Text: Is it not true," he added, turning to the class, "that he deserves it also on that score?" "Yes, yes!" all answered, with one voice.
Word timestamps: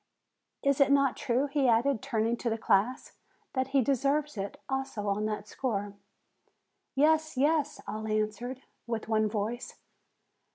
Is 0.63 0.81
it 0.81 0.91
not 0.91 1.15
true," 1.15 1.45
he 1.45 1.67
added, 1.67 2.01
turning 2.01 2.35
to 2.37 2.49
the 2.49 2.57
class, 2.57 3.11
"that 3.53 3.67
he 3.67 3.83
deserves 3.83 4.35
it 4.35 4.59
also 4.67 5.07
on 5.07 5.27
that 5.27 5.47
score?" 5.47 5.93
"Yes, 6.95 7.37
yes!" 7.37 7.79
all 7.87 8.07
answered, 8.07 8.63
with 8.87 9.07
one 9.07 9.29
voice. 9.29 9.75